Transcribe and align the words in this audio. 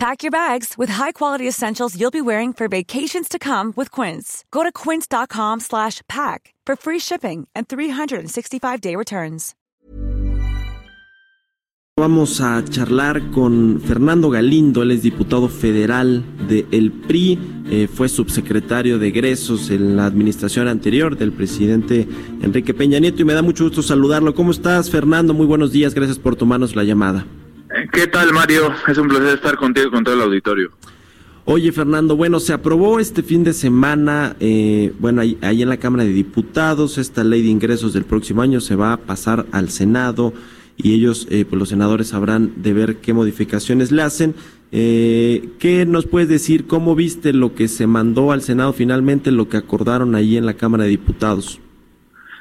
Pack 0.00 0.22
your 0.22 0.30
bags 0.30 0.78
with 0.78 0.88
high-quality 0.88 1.46
essentials 1.46 1.94
you'll 1.94 2.10
be 2.10 2.22
wearing 2.22 2.54
for 2.54 2.68
vacations 2.68 3.28
to 3.28 3.38
come 3.38 3.74
with 3.76 3.90
Quince. 3.90 4.46
Go 4.50 4.62
to 4.62 4.72
quince.com 4.72 5.60
slash 5.60 6.00
pack 6.08 6.54
for 6.64 6.74
free 6.74 6.98
shipping 6.98 7.46
and 7.54 7.68
365-day 7.68 8.96
returns. 8.96 9.54
Vamos 11.98 12.40
a 12.40 12.64
charlar 12.64 13.30
con 13.30 13.78
Fernando 13.82 14.30
Galindo, 14.30 14.82
él 14.82 14.92
es 14.92 15.02
diputado 15.02 15.50
federal 15.50 16.24
del 16.48 16.66
el 16.72 16.92
PRI, 16.92 17.38
eh, 17.68 17.86
fue 17.86 18.08
subsecretario 18.08 18.98
de 18.98 19.08
egresos 19.08 19.68
en 19.68 19.96
la 19.96 20.06
administración 20.06 20.66
anterior 20.66 21.18
del 21.18 21.32
presidente 21.32 22.08
Enrique 22.40 22.72
Peña 22.72 23.00
Nieto 23.00 23.20
y 23.20 23.26
me 23.26 23.34
da 23.34 23.42
mucho 23.42 23.64
gusto 23.64 23.82
saludarlo. 23.82 24.34
¿Cómo 24.34 24.50
estás, 24.50 24.88
Fernando? 24.88 25.34
Muy 25.34 25.44
buenos 25.44 25.72
días, 25.72 25.92
gracias 25.92 26.18
por 26.18 26.36
tomarnos 26.36 26.74
la 26.74 26.84
llamada. 26.84 27.26
¿Qué 27.92 28.06
tal, 28.08 28.32
Mario? 28.32 28.72
Es 28.88 28.98
un 28.98 29.08
placer 29.08 29.34
estar 29.34 29.56
contigo 29.56 29.88
y 29.88 29.90
con 29.90 30.02
todo 30.02 30.14
el 30.14 30.22
auditorio. 30.22 30.70
Oye, 31.44 31.72
Fernando, 31.72 32.16
bueno, 32.16 32.40
se 32.40 32.52
aprobó 32.52 33.00
este 33.00 33.22
fin 33.22 33.44
de 33.44 33.52
semana, 33.52 34.36
eh, 34.40 34.92
bueno, 34.98 35.20
ahí, 35.20 35.38
en 35.40 35.68
la 35.68 35.76
Cámara 35.78 36.04
de 36.04 36.12
Diputados, 36.12 36.98
esta 36.98 37.24
ley 37.24 37.42
de 37.42 37.48
ingresos 37.48 37.92
del 37.92 38.04
próximo 38.04 38.42
año 38.42 38.60
se 38.60 38.76
va 38.76 38.92
a 38.92 38.96
pasar 38.98 39.46
al 39.52 39.70
Senado 39.70 40.32
y 40.76 40.94
ellos, 40.94 41.26
eh, 41.30 41.44
pues 41.48 41.58
los 41.58 41.68
senadores 41.68 42.08
sabrán 42.08 42.62
de 42.62 42.72
ver 42.72 42.96
qué 42.96 43.12
modificaciones 43.12 43.92
le 43.92 44.02
hacen. 44.02 44.34
Eh, 44.72 45.50
¿Qué 45.58 45.86
nos 45.86 46.06
puedes 46.06 46.28
decir? 46.28 46.66
¿Cómo 46.66 46.94
viste 46.94 47.32
lo 47.32 47.54
que 47.54 47.68
se 47.68 47.86
mandó 47.86 48.32
al 48.32 48.42
Senado 48.42 48.72
finalmente, 48.72 49.30
lo 49.30 49.48
que 49.48 49.56
acordaron 49.56 50.14
ahí 50.14 50.36
en 50.36 50.46
la 50.46 50.54
Cámara 50.54 50.84
de 50.84 50.90
Diputados? 50.90 51.60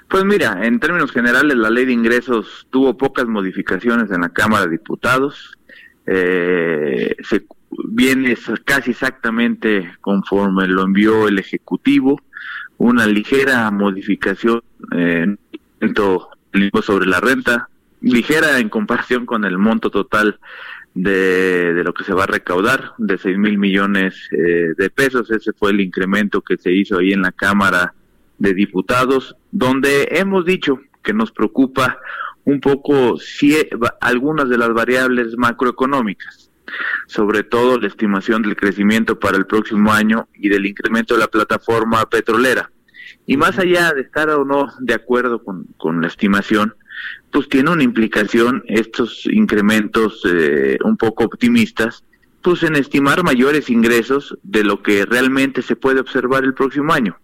Pues 0.09 0.25
mira, 0.25 0.65
en 0.65 0.79
términos 0.79 1.11
generales 1.11 1.55
la 1.55 1.69
ley 1.69 1.85
de 1.85 1.93
ingresos 1.93 2.65
tuvo 2.71 2.97
pocas 2.97 3.27
modificaciones 3.27 4.09
en 4.09 4.21
la 4.21 4.29
Cámara 4.29 4.65
de 4.65 4.71
Diputados. 4.71 5.55
Eh, 6.07 7.15
se 7.21 7.45
viene 7.87 8.35
casi 8.65 8.91
exactamente 8.91 9.91
conforme 10.01 10.67
lo 10.67 10.81
envió 10.81 11.27
el 11.27 11.37
Ejecutivo, 11.37 12.19
una 12.79 13.05
ligera 13.05 13.69
modificación 13.69 14.63
eh, 14.95 15.35
sobre 16.81 17.05
la 17.05 17.19
renta, 17.19 17.69
ligera 18.01 18.57
en 18.57 18.69
comparación 18.69 19.27
con 19.27 19.45
el 19.45 19.59
monto 19.59 19.91
total 19.91 20.39
de, 20.95 21.83
lo 21.85 21.93
que 21.93 22.03
se 22.03 22.15
va 22.15 22.23
a 22.23 22.27
recaudar, 22.27 22.93
de 22.97 23.19
seis 23.19 23.37
mil 23.37 23.59
millones 23.59 24.15
eh, 24.31 24.73
de 24.75 24.89
pesos. 24.89 25.29
Ese 25.29 25.53
fue 25.53 25.69
el 25.69 25.81
incremento 25.81 26.41
que 26.41 26.57
se 26.57 26.71
hizo 26.71 26.97
ahí 26.97 27.13
en 27.13 27.21
la 27.21 27.31
Cámara 27.31 27.93
de 28.39 28.53
Diputados, 28.53 29.35
donde 29.51 30.07
hemos 30.11 30.45
dicho 30.45 30.79
que 31.03 31.13
nos 31.13 31.31
preocupa 31.31 31.99
un 32.45 32.59
poco 32.59 33.17
si 33.17 33.55
algunas 34.01 34.49
de 34.49 34.57
las 34.57 34.73
variables 34.73 35.37
macroeconómicas, 35.37 36.49
sobre 37.07 37.43
todo 37.43 37.79
la 37.79 37.87
estimación 37.87 38.41
del 38.41 38.55
crecimiento 38.55 39.19
para 39.19 39.37
el 39.37 39.45
próximo 39.45 39.91
año 39.91 40.27
y 40.33 40.49
del 40.49 40.65
incremento 40.65 41.13
de 41.13 41.21
la 41.21 41.27
plataforma 41.27 42.09
petrolera. 42.09 42.71
Y 43.25 43.37
más 43.37 43.59
allá 43.59 43.93
de 43.93 44.01
estar 44.01 44.29
o 44.29 44.45
no 44.45 44.67
de 44.79 44.93
acuerdo 44.93 45.43
con, 45.43 45.65
con 45.77 46.01
la 46.01 46.07
estimación, 46.07 46.73
pues 47.31 47.47
tiene 47.49 47.71
una 47.71 47.83
implicación 47.83 48.63
estos 48.67 49.25
incrementos 49.25 50.23
eh, 50.25 50.77
un 50.83 50.97
poco 50.97 51.25
optimistas, 51.25 52.03
pues 52.41 52.63
en 52.63 52.75
estimar 52.75 53.23
mayores 53.23 53.69
ingresos 53.69 54.37
de 54.43 54.63
lo 54.63 54.81
que 54.81 55.05
realmente 55.05 55.61
se 55.61 55.75
puede 55.75 55.99
observar 55.99 56.43
el 56.43 56.53
próximo 56.53 56.93
año. 56.93 57.19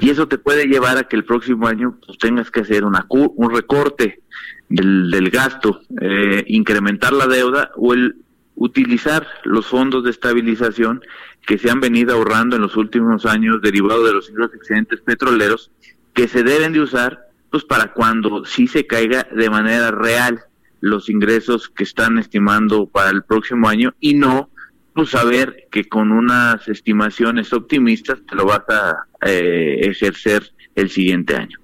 Y 0.00 0.10
eso 0.10 0.28
te 0.28 0.38
puede 0.38 0.66
llevar 0.66 0.96
a 0.96 1.04
que 1.04 1.16
el 1.16 1.24
próximo 1.24 1.66
año 1.66 1.98
pues, 2.04 2.18
tengas 2.18 2.50
que 2.50 2.60
hacer 2.60 2.84
un 2.84 3.50
recorte 3.50 4.22
del, 4.68 5.10
del 5.10 5.30
gasto, 5.30 5.80
eh, 6.00 6.44
incrementar 6.46 7.12
la 7.12 7.26
deuda 7.26 7.70
o 7.76 7.92
el 7.92 8.16
utilizar 8.56 9.26
los 9.44 9.66
fondos 9.66 10.04
de 10.04 10.10
estabilización 10.10 11.02
que 11.44 11.58
se 11.58 11.70
han 11.70 11.80
venido 11.80 12.14
ahorrando 12.14 12.56
en 12.56 12.62
los 12.62 12.76
últimos 12.76 13.26
años 13.26 13.60
derivados 13.60 14.06
de 14.06 14.12
los 14.12 14.54
excedentes 14.54 15.00
petroleros 15.00 15.70
que 16.12 16.28
se 16.28 16.44
deben 16.44 16.72
de 16.72 16.80
usar 16.80 17.18
pues 17.50 17.64
para 17.64 17.92
cuando 17.92 18.44
sí 18.44 18.66
se 18.66 18.86
caiga 18.86 19.26
de 19.34 19.50
manera 19.50 19.90
real 19.90 20.40
los 20.80 21.08
ingresos 21.08 21.68
que 21.68 21.84
están 21.84 22.18
estimando 22.18 22.86
para 22.86 23.10
el 23.10 23.22
próximo 23.24 23.68
año 23.68 23.94
y 24.00 24.14
no 24.14 24.50
pues 24.94 25.10
saber 25.10 25.66
que 25.70 25.84
con 25.84 26.12
unas 26.12 26.66
estimaciones 26.68 27.52
optimistas 27.52 28.20
te 28.28 28.36
lo 28.36 28.46
vas 28.46 28.62
a 28.68 29.06
eh, 29.26 29.80
ejercer 29.82 30.52
el 30.74 30.88
siguiente 30.88 31.34
año. 31.34 31.58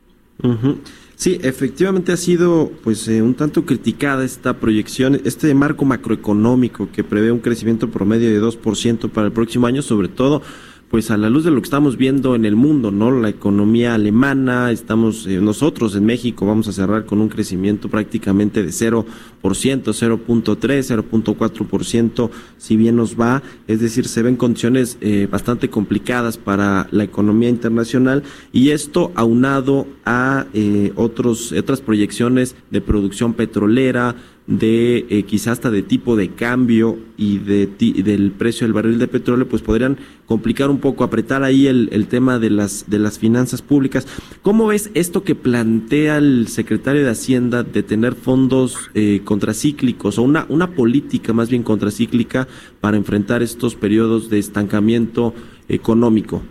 Sí, 1.15 1.39
efectivamente 1.43 2.13
ha 2.13 2.17
sido 2.17 2.73
pues 2.83 3.07
eh, 3.07 3.21
un 3.21 3.35
tanto 3.35 3.67
criticada 3.67 4.25
esta 4.25 4.55
proyección, 4.55 5.21
este 5.25 5.55
marco 5.55 5.85
macroeconómico 5.85 6.89
que 6.91 7.05
prevé 7.05 7.31
un 7.31 7.41
crecimiento 7.41 7.91
promedio 7.91 8.31
de 8.31 8.41
2% 8.41 9.11
para 9.11 9.27
el 9.27 9.33
próximo 9.33 9.67
año, 9.67 9.83
sobre 9.83 10.09
todo 10.09 10.43
pues 10.91 11.13
a 11.13 11.17
la 11.17 11.31
luz 11.31 11.45
de 11.45 11.53
lo 11.53 11.61
que 11.61 11.67
estamos 11.67 11.97
viendo 11.97 12.35
en 12.35 12.45
el 12.45 12.57
mundo, 12.57 12.91
¿no? 12.91 13.13
La 13.13 13.29
economía 13.29 13.95
alemana, 13.95 14.73
estamos 14.73 15.25
eh, 15.29 15.41
nosotros 15.41 15.95
en 15.95 16.05
México 16.05 16.47
vamos 16.47 16.67
a 16.67 16.73
cerrar 16.73 17.07
con 17.07 17.21
un 17.21 17.29
crecimiento 17.29 17.89
prácticamente 17.89 18.65
de 18.65 18.71
0%, 18.71 19.05
0.3, 19.41 20.57
0.4%, 20.61 22.31
si 22.59 22.77
bien 22.77 22.97
nos 22.97 23.19
va, 23.19 23.41
es 23.69 23.81
decir, 23.81 24.09
se 24.09 24.23
ven 24.23 24.35
condiciones 24.35 24.99
eh, 25.01 25.29
bastante 25.31 25.71
complicadas 25.71 26.37
para 26.37 26.89
la 26.91 27.05
economía 27.05 27.49
internacional 27.49 28.25
y 28.53 28.71
esto 28.71 29.13
aunado 29.15 29.87
a 30.05 30.47
eh, 30.55 30.93
otros 30.97 31.53
otras 31.53 31.81
proyecciones 31.81 32.57
de 32.73 32.81
producción 32.81 33.35
petrolera, 33.35 34.17
de 34.51 35.07
eh, 35.09 35.23
quizás 35.23 35.51
hasta 35.51 35.71
de 35.71 35.83
tipo 35.83 36.17
de 36.17 36.31
cambio 36.31 36.99
y 37.17 37.39
de 37.39 37.69
del 38.03 38.33
precio 38.33 38.67
del 38.67 38.75
barril 38.75 38.99
de 38.99 39.07
petróleo, 39.07 39.49
pues 39.49 39.63
podrían 39.63 39.97
complicar 40.27 40.71
un 40.71 40.81
poco, 40.81 41.05
apretar 41.05 41.45
ahí 41.45 41.69
el, 41.69 41.89
el, 41.93 42.09
tema 42.09 42.39
de 42.41 42.51
las, 42.51 42.91
de 42.91 42.99
las 42.99 43.19
finanzas 43.19 43.63
públicas. 43.63 44.09
¿Cómo 44.43 44.67
ves 44.67 44.91
esto 44.95 45.23
que 45.23 45.37
plantea 45.37 46.19
el 46.19 46.49
secretario 46.49 47.05
de 47.05 47.11
Hacienda 47.11 47.63
de 47.63 47.83
tener 47.85 48.15
fondos 48.15 48.91
eh, 48.95 49.23
contracíclicos 49.25 50.19
o 50.19 50.23
una, 50.23 50.47
una 50.49 50.73
política 50.73 51.33
más 51.33 51.49
bien 51.49 51.63
contracíclica 51.63 52.49
para 52.81 52.97
enfrentar 52.97 53.43
estos 53.43 53.77
periodos 53.77 54.31
de 54.31 54.41
estancamiento 54.41 55.33
económico? 55.69 56.43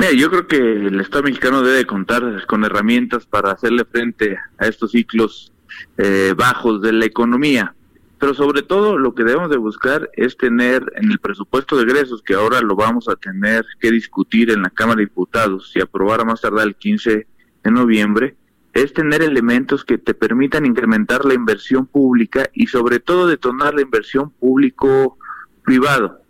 Mira, 0.00 0.12
yo 0.12 0.28
creo 0.28 0.46
que 0.48 0.56
el 0.56 1.00
Estado 1.00 1.24
mexicano 1.24 1.62
debe 1.62 1.84
contar 1.86 2.44
con 2.46 2.64
herramientas 2.64 3.26
para 3.26 3.52
hacerle 3.52 3.84
frente 3.84 4.36
a 4.58 4.66
estos 4.66 4.90
ciclos 4.90 5.52
eh, 5.98 6.34
bajos 6.36 6.82
de 6.82 6.92
la 6.92 7.04
economía. 7.04 7.74
Pero 8.18 8.32
sobre 8.32 8.62
todo 8.62 8.98
lo 8.98 9.14
que 9.14 9.24
debemos 9.24 9.50
de 9.50 9.58
buscar 9.58 10.10
es 10.14 10.36
tener 10.36 10.90
en 10.96 11.10
el 11.10 11.18
presupuesto 11.18 11.76
de 11.76 11.82
egresos, 11.82 12.22
que 12.22 12.34
ahora 12.34 12.60
lo 12.60 12.74
vamos 12.74 13.08
a 13.08 13.16
tener 13.16 13.64
que 13.78 13.90
discutir 13.90 14.50
en 14.50 14.62
la 14.62 14.70
Cámara 14.70 14.98
de 14.98 15.06
Diputados 15.06 15.72
y 15.74 15.80
aprobar 15.80 16.20
a 16.20 16.24
más 16.24 16.40
tardar 16.40 16.66
el 16.66 16.76
15 16.76 17.26
de 17.62 17.70
noviembre, 17.70 18.36
es 18.72 18.92
tener 18.92 19.22
elementos 19.22 19.84
que 19.84 19.98
te 19.98 20.14
permitan 20.14 20.66
incrementar 20.66 21.24
la 21.24 21.34
inversión 21.34 21.86
pública 21.86 22.48
y 22.52 22.66
sobre 22.66 23.00
todo 23.00 23.26
detonar 23.26 23.74
la 23.74 23.82
inversión 23.82 24.30
público-privado 24.30 26.20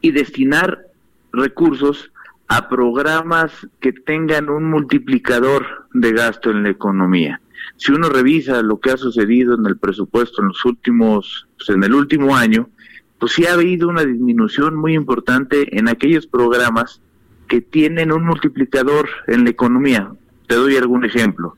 y 0.00 0.12
destinar 0.12 0.86
recursos 1.32 2.12
a 2.48 2.68
programas 2.68 3.66
que 3.80 3.92
tengan 3.92 4.48
un 4.50 4.70
multiplicador 4.70 5.88
de 5.92 6.12
gasto 6.12 6.50
en 6.50 6.62
la 6.62 6.70
economía. 6.70 7.40
Si 7.76 7.92
uno 7.92 8.08
revisa 8.08 8.62
lo 8.62 8.78
que 8.78 8.90
ha 8.90 8.96
sucedido 8.96 9.54
en 9.54 9.66
el 9.66 9.76
presupuesto 9.76 10.42
en 10.42 10.48
los 10.48 10.64
últimos, 10.64 11.48
pues 11.56 11.70
en 11.70 11.82
el 11.84 11.94
último 11.94 12.36
año, 12.36 12.70
pues 13.18 13.32
sí 13.32 13.46
ha 13.46 13.54
habido 13.54 13.88
una 13.88 14.04
disminución 14.04 14.76
muy 14.76 14.94
importante 14.94 15.76
en 15.78 15.88
aquellos 15.88 16.26
programas 16.26 17.00
que 17.48 17.60
tienen 17.60 18.12
un 18.12 18.24
multiplicador 18.24 19.08
en 19.26 19.44
la 19.44 19.50
economía. 19.50 20.12
Te 20.46 20.54
doy 20.54 20.76
algún 20.76 21.04
ejemplo 21.04 21.56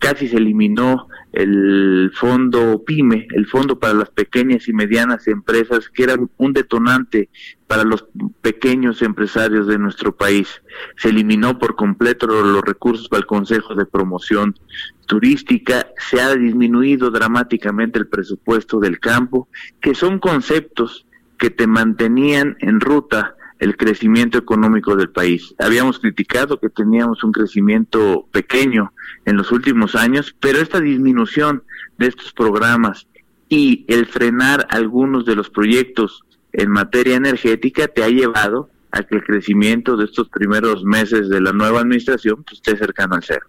casi 0.00 0.28
se 0.28 0.36
eliminó 0.36 1.08
el 1.32 2.10
fondo 2.14 2.82
PYME, 2.84 3.28
el 3.34 3.46
fondo 3.46 3.78
para 3.78 3.94
las 3.94 4.10
pequeñas 4.10 4.68
y 4.68 4.72
medianas 4.72 5.28
empresas, 5.28 5.88
que 5.88 6.04
era 6.04 6.16
un 6.36 6.52
detonante 6.52 7.28
para 7.68 7.84
los 7.84 8.06
pequeños 8.40 9.02
empresarios 9.02 9.68
de 9.68 9.78
nuestro 9.78 10.16
país. 10.16 10.62
Se 10.96 11.10
eliminó 11.10 11.58
por 11.58 11.76
completo 11.76 12.26
los 12.26 12.62
recursos 12.62 13.08
para 13.08 13.20
el 13.20 13.26
Consejo 13.26 13.74
de 13.74 13.86
Promoción 13.86 14.58
Turística, 15.06 15.86
se 15.96 16.20
ha 16.20 16.34
disminuido 16.34 17.10
dramáticamente 17.10 17.98
el 17.98 18.08
presupuesto 18.08 18.80
del 18.80 18.98
campo, 18.98 19.48
que 19.80 19.94
son 19.94 20.18
conceptos 20.18 21.06
que 21.38 21.50
te 21.50 21.66
mantenían 21.66 22.56
en 22.60 22.80
ruta 22.80 23.36
el 23.58 23.76
crecimiento 23.76 24.38
económico 24.38 24.96
del 24.96 25.10
país. 25.10 25.54
Habíamos 25.58 25.98
criticado 25.98 26.58
que 26.58 26.70
teníamos 26.70 27.22
un 27.22 27.32
crecimiento 27.32 28.28
pequeño 28.32 28.92
en 29.24 29.36
los 29.36 29.52
últimos 29.52 29.94
años, 29.94 30.34
pero 30.40 30.58
esta 30.58 30.80
disminución 30.80 31.64
de 31.98 32.06
estos 32.06 32.32
programas 32.32 33.08
y 33.48 33.84
el 33.88 34.06
frenar 34.06 34.66
algunos 34.70 35.24
de 35.24 35.34
los 35.34 35.50
proyectos 35.50 36.22
en 36.52 36.70
materia 36.70 37.16
energética 37.16 37.88
te 37.88 38.02
ha 38.02 38.08
llevado 38.08 38.68
a 38.90 39.02
que 39.02 39.16
el 39.16 39.24
crecimiento 39.24 39.96
de 39.96 40.06
estos 40.06 40.28
primeros 40.28 40.84
meses 40.84 41.28
de 41.28 41.40
la 41.40 41.52
nueva 41.52 41.80
administración 41.80 42.42
pues, 42.44 42.58
esté 42.58 42.76
cercano 42.76 43.16
al 43.16 43.22
cero. 43.22 43.46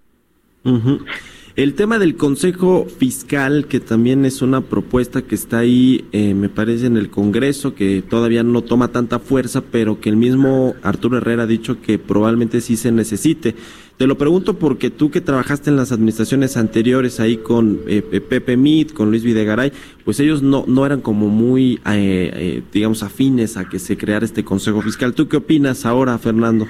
El 1.55 1.73
tema 1.73 1.99
del 1.99 2.15
Consejo 2.15 2.85
Fiscal, 2.85 3.65
que 3.67 3.79
también 3.79 4.23
es 4.25 4.41
una 4.41 4.61
propuesta 4.61 5.23
que 5.23 5.35
está 5.35 5.59
ahí, 5.59 6.05
eh, 6.11 6.33
me 6.33 6.47
parece, 6.47 6.85
en 6.85 6.95
el 6.95 7.09
Congreso, 7.09 7.75
que 7.75 8.01
todavía 8.07 8.43
no 8.43 8.61
toma 8.61 8.89
tanta 8.89 9.19
fuerza, 9.19 9.61
pero 9.61 9.99
que 9.99 10.09
el 10.09 10.15
mismo 10.15 10.75
Arturo 10.83 11.17
Herrera 11.17 11.43
ha 11.43 11.47
dicho 11.47 11.81
que 11.81 11.99
probablemente 11.99 12.61
sí 12.61 12.77
se 12.77 12.91
necesite. 12.91 13.55
Te 13.99 14.07
lo 14.07 14.17
pregunto 14.17 14.57
porque 14.57 14.89
tú 14.89 15.11
que 15.11 15.19
trabajaste 15.19 15.69
en 15.69 15.75
las 15.75 15.91
administraciones 15.91 16.55
anteriores 16.55 17.19
ahí 17.19 17.35
con 17.35 17.81
eh, 17.85 18.01
Pepe 18.01 18.55
Mit, 18.55 18.93
con 18.93 19.09
Luis 19.09 19.25
Videgaray, 19.25 19.73
pues 20.05 20.21
ellos 20.21 20.41
no, 20.41 20.63
no 20.69 20.85
eran 20.85 21.01
como 21.01 21.27
muy, 21.27 21.81
eh, 21.85 22.63
digamos, 22.71 23.03
afines 23.03 23.57
a 23.57 23.67
que 23.67 23.77
se 23.77 23.97
creara 23.97 24.23
este 24.23 24.45
Consejo 24.45 24.81
Fiscal. 24.81 25.13
¿Tú 25.13 25.27
qué 25.27 25.35
opinas 25.35 25.85
ahora, 25.85 26.17
Fernando? 26.17 26.65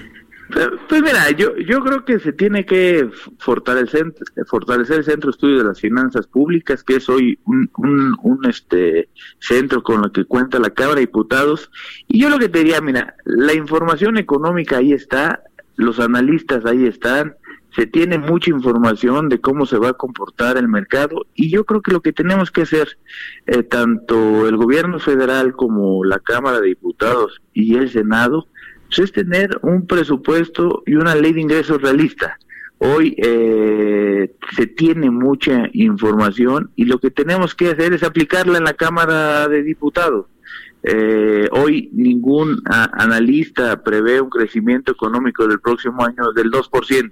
Pues 0.88 1.04
mira, 1.04 1.30
yo, 1.30 1.56
yo 1.58 1.82
creo 1.82 2.04
que 2.04 2.18
se 2.18 2.34
tiene 2.34 2.66
que 2.66 3.08
fortalecer, 3.38 4.12
fortalecer 4.48 4.98
el 4.98 5.04
Centro 5.04 5.28
de 5.28 5.36
Estudio 5.36 5.58
de 5.60 5.66
las 5.66 5.80
Finanzas 5.80 6.26
Públicas, 6.26 6.84
que 6.84 6.96
es 6.96 7.08
hoy 7.08 7.38
un, 7.46 7.70
un, 8.24 8.46
este 8.50 9.10
centro 9.38 9.84
con 9.84 10.04
el 10.04 10.12
que 10.12 10.26
cuenta 10.26 10.58
la 10.58 10.72
Cámara 10.72 10.96
de 10.96 11.02
Diputados. 11.02 11.70
Y 12.08 12.20
yo 12.20 12.30
lo 12.30 12.40
que 12.40 12.50
te 12.50 12.60
diría, 12.60 12.82
mira, 12.82 13.16
la 13.26 13.54
información 13.54 14.18
económica 14.18 14.78
ahí 14.78 14.94
está, 14.94 15.44
los 15.80 16.02
analistas 16.02 16.66
ahí 16.66 16.86
están, 16.86 17.36
se 17.74 17.86
tiene 17.86 18.18
mucha 18.18 18.50
información 18.50 19.30
de 19.30 19.40
cómo 19.40 19.66
se 19.66 19.78
va 19.78 19.90
a 19.90 19.94
comportar 19.94 20.58
el 20.58 20.68
mercado 20.68 21.26
y 21.36 21.50
yo 21.50 21.64
creo 21.66 21.82
que 21.82 21.94
lo 21.94 22.02
que 22.02 22.12
tenemos 22.12 22.52
que 22.52 22.64
hacer, 22.64 22.98
eh, 23.48 23.64
tanto 23.64 24.46
el 24.46 24.58
gobierno 24.58 25.00
federal 25.00 25.54
como 25.54 26.04
la 26.04 26.20
Cámara 26.20 26.60
de 26.60 26.68
Diputados 26.68 27.42
y 27.54 27.76
el 27.76 27.90
Senado, 27.90 28.46
pues, 28.88 29.00
es 29.00 29.12
tener 29.14 29.58
un 29.62 29.88
presupuesto 29.88 30.84
y 30.86 30.96
una 30.96 31.16
ley 31.16 31.32
de 31.32 31.42
ingresos 31.42 31.82
realista. 31.82 32.38
Hoy 32.80 33.16
eh, 33.18 34.34
se 34.58 34.68
tiene 34.68 35.10
mucha 35.10 35.70
información 35.72 36.72
y 36.76 36.86
lo 36.86 37.00
que 37.00 37.10
tenemos 37.10 37.56
que 37.56 37.70
hacer 37.70 37.94
es 37.94 38.04
aplicarla 38.04 38.58
en 38.58 38.66
la 38.66 38.74
Cámara 38.74 39.48
de 39.48 39.64
Diputados. 39.64 40.26
Eh, 40.82 41.48
hoy 41.52 41.90
ningún 41.94 42.62
analista 42.66 43.84
prevé 43.84 44.22
un 44.22 44.30
crecimiento 44.30 44.92
económico 44.92 45.48
del 45.48 45.60
próximo 45.60 46.04
año 46.04 46.32
del 46.34 46.52
2%. 46.52 47.12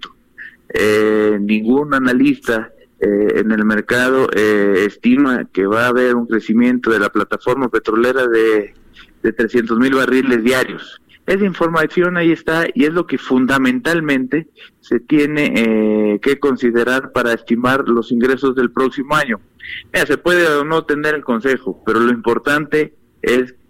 Eh, 0.74 1.38
ningún 1.40 1.94
analista 1.94 2.72
eh, 3.00 3.40
en 3.40 3.52
el 3.52 3.66
mercado 3.66 4.30
estima 4.32 5.46
que 5.52 5.66
va 5.66 5.86
a 5.86 5.90
haber 5.90 6.16
un 6.16 6.28
crecimiento 6.28 6.92
de 6.92 7.00
la 7.00 7.10
plataforma 7.10 7.70
petrolera 7.70 8.28
de, 8.28 8.74
de 9.22 9.34
300 9.34 9.78
mil 9.80 9.96
barriles 9.96 10.44
diarios. 10.44 11.02
Esa 11.28 11.44
información 11.44 12.16
ahí 12.16 12.32
está 12.32 12.68
y 12.74 12.86
es 12.86 12.94
lo 12.94 13.06
que 13.06 13.18
fundamentalmente 13.18 14.48
se 14.80 15.02
tiene 15.02 15.54
eh, 15.58 16.20
que 16.22 16.40
considerar 16.40 17.12
para 17.12 17.34
estimar 17.34 17.84
los 17.90 18.14
ingresos 18.14 18.56
del 18.56 18.72
próximo 18.72 19.14
año. 19.14 19.42
se 19.92 20.18
puede 20.18 20.48
o 20.48 20.64
no 20.64 20.86
tener 20.86 21.16
el 21.16 21.26
consejo, 21.26 21.84
pero 21.86 22.00
lo 22.00 22.14
importante 22.14 22.82
es 22.82 22.92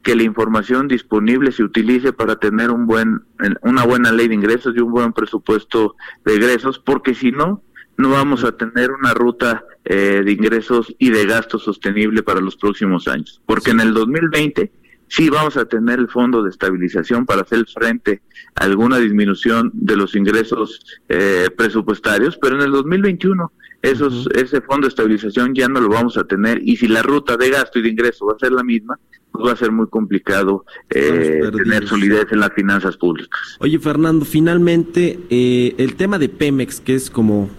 que 0.03 0.15
la 0.15 0.23
información 0.23 0.87
disponible 0.87 1.51
se 1.51 1.63
utilice 1.63 2.13
para 2.13 2.37
tener 2.37 2.71
un 2.71 2.87
buen, 2.87 3.23
una 3.61 3.83
buena 3.83 4.11
ley 4.11 4.29
de 4.29 4.35
ingresos 4.35 4.73
y 4.75 4.79
un 4.79 4.91
buen 4.91 5.11
presupuesto 5.11 5.95
de 6.23 6.35
ingresos, 6.35 6.79
porque 6.79 7.13
si 7.13 7.31
no, 7.31 7.61
no 7.97 8.11
vamos 8.11 8.43
a 8.43 8.53
tener 8.53 8.91
una 8.91 9.13
ruta 9.13 9.65
eh, 9.83 10.21
de 10.23 10.31
ingresos 10.31 10.95
y 10.97 11.09
de 11.09 11.25
gastos 11.25 11.63
sostenible 11.63 12.23
para 12.23 12.39
los 12.39 12.55
próximos 12.55 13.07
años, 13.07 13.41
porque 13.45 13.71
en 13.71 13.81
el 13.81 13.93
2020 13.93 14.71
sí 15.09 15.29
vamos 15.29 15.57
a 15.57 15.65
tener 15.65 15.99
el 15.99 16.07
fondo 16.07 16.43
de 16.43 16.51
estabilización 16.51 17.25
para 17.25 17.41
hacer 17.41 17.65
frente 17.65 18.21
a 18.55 18.65
alguna 18.65 18.99
disminución 18.99 19.71
de 19.73 19.95
los 19.95 20.15
ingresos 20.15 21.01
eh, 21.09 21.49
presupuestarios, 21.57 22.37
pero 22.37 22.55
en 22.55 22.61
el 22.61 22.71
2021 22.71 23.51
esos, 23.81 24.27
ese 24.35 24.61
fondo 24.61 24.85
de 24.85 24.89
estabilización 24.89 25.53
ya 25.53 25.67
no 25.67 25.79
lo 25.79 25.89
vamos 25.89 26.17
a 26.17 26.23
tener 26.23 26.61
y 26.63 26.77
si 26.77 26.87
la 26.87 27.01
ruta 27.01 27.37
de 27.37 27.49
gasto 27.49 27.79
y 27.79 27.83
de 27.83 27.89
ingreso 27.89 28.25
va 28.25 28.33
a 28.33 28.39
ser 28.39 28.51
la 28.51 28.63
misma, 28.63 28.99
pues 29.31 29.45
va 29.45 29.51
a 29.51 29.55
ser 29.55 29.71
muy 29.71 29.87
complicado 29.87 30.65
eh, 30.89 31.41
tener 31.55 31.87
solidez 31.87 32.27
en 32.31 32.39
las 32.39 32.53
finanzas 32.53 32.97
públicas. 32.97 33.39
Oye 33.59 33.77
Fernando, 33.79 34.25
finalmente 34.25 35.19
eh, 35.29 35.75
el 35.77 35.95
tema 35.95 36.17
de 36.17 36.29
Pemex, 36.29 36.79
que 36.79 36.95
es 36.95 37.09
como 37.09 37.49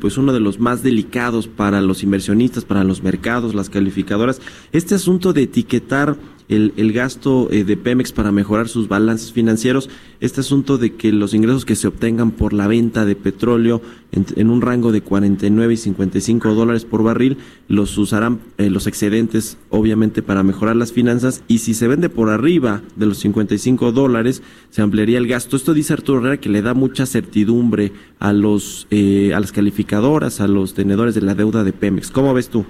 pues 0.00 0.16
uno 0.16 0.32
de 0.32 0.40
los 0.40 0.58
más 0.58 0.82
delicados 0.82 1.48
para 1.48 1.82
los 1.82 2.02
inversionistas, 2.02 2.64
para 2.64 2.82
los 2.82 3.02
mercados, 3.02 3.54
las 3.54 3.68
calificadoras, 3.68 4.40
este 4.72 4.94
asunto 4.94 5.34
de 5.34 5.42
etiquetar 5.42 6.16
el, 6.48 6.72
el 6.76 6.92
gasto 6.92 7.48
eh, 7.50 7.64
de 7.64 7.76
Pemex 7.76 8.12
para 8.12 8.32
mejorar 8.32 8.68
sus 8.68 8.88
balances 8.88 9.32
financieros, 9.32 9.88
este 10.20 10.40
asunto 10.40 10.78
de 10.78 10.94
que 10.94 11.12
los 11.12 11.34
ingresos 11.34 11.64
que 11.64 11.76
se 11.76 11.88
obtengan 11.88 12.30
por 12.30 12.52
la 12.52 12.66
venta 12.66 13.04
de 13.04 13.16
petróleo 13.16 13.82
en, 14.12 14.50
un 14.50 14.62
rango 14.62 14.92
de 14.92 15.02
49 15.02 15.74
y 15.74 15.76
55 15.76 16.54
dólares 16.54 16.84
por 16.84 17.02
barril, 17.02 17.36
los 17.68 17.98
usarán 17.98 18.40
eh, 18.56 18.70
los 18.70 18.86
excedentes 18.86 19.58
obviamente 19.68 20.22
para 20.22 20.42
mejorar 20.42 20.76
las 20.76 20.92
finanzas 20.92 21.42
y 21.48 21.58
si 21.58 21.74
se 21.74 21.88
vende 21.88 22.08
por 22.08 22.30
arriba 22.30 22.82
de 22.96 23.06
los 23.06 23.18
55 23.18 23.92
dólares, 23.92 24.42
se 24.70 24.82
ampliaría 24.82 25.18
el 25.18 25.26
gasto. 25.26 25.56
Esto 25.56 25.74
dice 25.74 25.92
Arturo 25.92 26.20
Herrera 26.20 26.40
que 26.40 26.48
le 26.48 26.62
da 26.62 26.74
mucha 26.74 27.06
certidumbre 27.06 27.92
a, 28.18 28.32
los, 28.32 28.86
eh, 28.90 29.32
a 29.34 29.40
las 29.40 29.52
calificadoras, 29.52 30.40
a 30.40 30.48
los 30.48 30.74
tenedores 30.74 31.14
de 31.14 31.22
la 31.22 31.34
deuda 31.34 31.64
de 31.64 31.72
Pemex. 31.72 32.10
¿Cómo 32.10 32.32
ves 32.32 32.48
tú? 32.48 32.64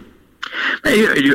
Eh, 0.84 1.32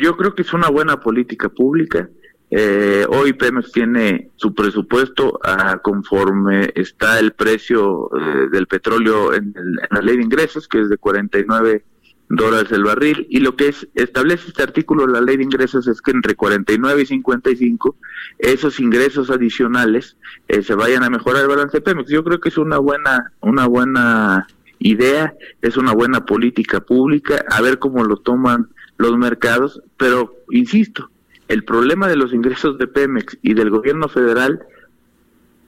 yo, 0.00 0.16
creo 0.16 0.34
que 0.34 0.42
es 0.42 0.52
una 0.52 0.68
buena 0.68 1.00
política 1.00 1.48
pública. 1.48 2.08
Eh, 2.50 3.04
hoy 3.08 3.32
Pemex 3.32 3.72
tiene 3.72 4.30
su 4.36 4.54
presupuesto 4.54 5.40
a 5.42 5.78
conforme 5.78 6.70
está 6.74 7.18
el 7.18 7.32
precio 7.32 8.10
eh, 8.16 8.48
del 8.50 8.66
petróleo 8.66 9.34
en, 9.34 9.52
la 9.90 10.00
ley 10.00 10.16
de 10.16 10.22
ingresos, 10.22 10.68
que 10.68 10.80
es 10.80 10.88
de 10.88 10.96
49 10.96 11.84
dólares 12.28 12.72
el 12.72 12.84
barril, 12.84 13.26
y 13.28 13.40
lo 13.40 13.54
que 13.56 13.68
es, 13.68 13.88
establece 13.94 14.48
este 14.48 14.62
artículo 14.62 15.06
de 15.06 15.12
la 15.12 15.20
ley 15.20 15.36
de 15.36 15.44
ingresos 15.44 15.86
es 15.88 16.00
que 16.00 16.10
entre 16.10 16.34
49 16.34 17.02
y 17.02 17.06
55 17.06 17.96
esos 18.38 18.80
ingresos 18.80 19.30
adicionales 19.30 20.16
se 20.48 20.74
vayan 20.74 21.02
a 21.02 21.10
mejorar 21.10 21.42
el 21.42 21.48
balance 21.48 21.76
de 21.76 21.82
Pemex. 21.82 22.10
Yo 22.10 22.24
creo 22.24 22.40
que 22.40 22.48
es 22.48 22.58
una 22.58 22.78
buena, 22.78 23.32
una 23.40 23.66
buena 23.66 24.46
idea, 24.84 25.34
es 25.62 25.78
una 25.78 25.92
buena 25.92 26.26
política 26.26 26.80
pública, 26.80 27.42
a 27.50 27.62
ver 27.62 27.78
cómo 27.78 28.04
lo 28.04 28.18
toman 28.18 28.68
los 28.98 29.16
mercados, 29.16 29.82
pero 29.96 30.36
insisto, 30.50 31.10
el 31.48 31.64
problema 31.64 32.06
de 32.06 32.16
los 32.16 32.34
ingresos 32.34 32.76
de 32.76 32.86
Pemex 32.86 33.38
y 33.40 33.54
del 33.54 33.70
gobierno 33.70 34.08
federal, 34.08 34.60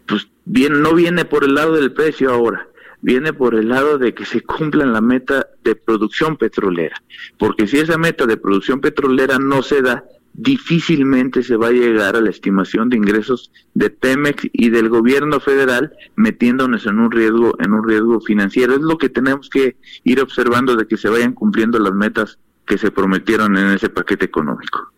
pues 0.05 0.29
bien, 0.45 0.83
no 0.83 0.95
viene 0.95 1.25
por 1.25 1.45
el 1.45 1.55
lado 1.55 1.73
del 1.73 1.93
precio 1.93 2.31
ahora, 2.31 2.69
viene 3.01 3.33
por 3.33 3.55
el 3.55 3.71
lado 3.71 3.97
de 3.97 4.13
que 4.13 4.27
se 4.27 4.43
cumpla 4.43 4.85
la 4.85 5.01
meta 5.01 5.49
de 5.65 5.75
producción 5.75 6.37
petrolera, 6.37 7.03
porque 7.39 7.67
si 7.67 7.79
esa 7.79 7.97
meta 7.97 8.27
de 8.27 8.37
producción 8.37 8.83
petrolera 8.83 9.39
no 9.39 9.63
se 9.63 9.81
da, 9.81 10.05
difícilmente 10.37 11.43
se 11.43 11.57
va 11.57 11.69
a 11.69 11.73
llegar 11.73 12.15
a 12.15 12.21
la 12.21 12.29
estimación 12.29 12.91
de 12.91 12.99
ingresos 12.99 13.51
de 13.75 13.89
Pemex 13.89 14.49
y 14.53 14.69
del 14.69 14.91
gobierno 14.91 15.41
federal 15.41 15.93
metiéndonos 16.15 16.87
en 16.87 16.99
un 16.99 17.11
riesgo 17.11 17.57
en 17.59 17.73
un 17.73 17.89
riesgo 17.89 18.21
financiero 18.21 18.75
es 18.75 18.83
lo 18.83 18.99
que 18.99 19.09
tenemos 19.09 19.49
que 19.49 19.77
ir 20.05 20.21
observando 20.21 20.77
de 20.77 20.87
que 20.87 20.99
se 20.99 21.09
vayan 21.09 21.33
cumpliendo 21.33 21.79
las 21.79 21.95
metas 21.95 22.39
que 22.67 22.77
se 22.77 22.91
prometieron 22.91 23.57
en 23.57 23.69
ese 23.69 23.89
paquete 23.89 24.27
económico. 24.27 24.93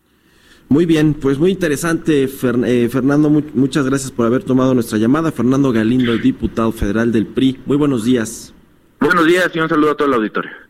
Muy 0.70 0.86
bien, 0.86 1.14
pues 1.14 1.38
muy 1.38 1.50
interesante, 1.50 2.24
eh, 2.24 2.28
Fernando. 2.28 3.30
muchas 3.30 3.86
gracias 3.86 4.10
por 4.10 4.26
haber 4.26 4.42
tomado 4.42 4.74
nuestra 4.74 4.98
llamada. 4.98 5.32
Fernando 5.32 5.72
Galindo, 5.72 6.16
diputado 6.18 6.72
federal 6.72 7.10
del 7.10 7.26
PRI. 7.26 7.60
Muy 7.64 7.76
buenos 7.76 8.04
días. 8.04 8.52
Buenos 9.00 9.26
días 9.26 9.50
y 9.54 9.60
un 9.60 9.68
saludo 9.68 9.92
a 9.92 9.96
todo 9.96 10.08
el 10.08 10.14
auditorio. 10.14 10.67